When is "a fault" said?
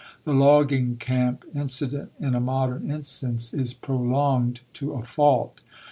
4.93-5.61